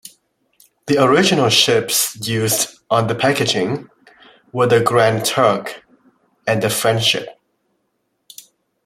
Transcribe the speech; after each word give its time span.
The 0.87 0.97
original 1.03 1.49
ships 1.49 2.17
used 2.27 2.69
on 2.89 3.05
the 3.05 3.13
packaging 3.13 3.87
were 4.51 4.65
the 4.65 4.79
"Grand 4.81 5.23
Turk" 5.25 5.85
and 6.47 6.59
the 6.63 6.71
"Friendship". 6.71 7.29